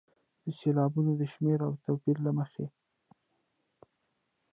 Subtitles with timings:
[0.43, 2.65] د سېلابونو د شمېر او توپیر له مخې.